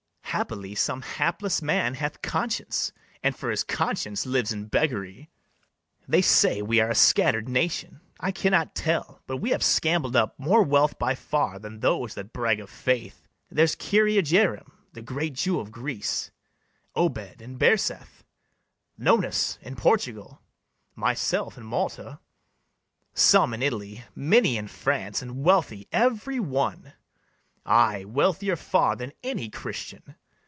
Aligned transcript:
Haply 0.33 0.75
some 0.75 1.01
hapless 1.01 1.61
man 1.61 1.95
hath 1.95 2.21
conscience, 2.21 2.93
And 3.21 3.35
for 3.35 3.51
his 3.51 3.65
conscience 3.65 4.25
lives 4.25 4.53
in 4.53 4.67
beggary. 4.67 5.29
They 6.07 6.21
say 6.21 6.61
we 6.61 6.79
are 6.79 6.89
a 6.91 6.95
scatter'd 6.95 7.49
nation: 7.49 7.99
I 8.17 8.31
cannot 8.31 8.73
tell; 8.73 9.21
but 9.27 9.37
we 9.41 9.49
have 9.49 9.61
scambled 9.61 10.15
up 10.15 10.39
More 10.39 10.63
wealth 10.63 10.97
by 10.97 11.15
far 11.15 11.59
than 11.59 11.81
those 11.81 12.13
that 12.13 12.31
brag 12.31 12.61
of 12.61 12.69
faith: 12.69 13.27
There's 13.49 13.75
Kirriah 13.75 14.23
Jairim, 14.25 14.71
the 14.93 15.01
great 15.01 15.33
Jew 15.33 15.59
of 15.59 15.69
Greece, 15.69 16.31
Obed 16.95 17.41
in 17.41 17.57
Bairseth, 17.57 18.23
Nones 18.97 19.59
in 19.61 19.75
Portugal, 19.75 20.41
Myself 20.95 21.57
in 21.57 21.65
Malta, 21.65 22.21
some 23.13 23.53
in 23.53 23.61
Italy, 23.61 24.05
Many 24.15 24.55
in 24.55 24.69
France, 24.69 25.21
and 25.21 25.43
wealthy 25.43 25.89
every 25.91 26.39
one; 26.39 26.93
Ay, 27.65 28.05
wealthier 28.05 28.55
far 28.55 28.95
than 28.95 29.11
any 29.23 29.49
Christian. 29.49 30.15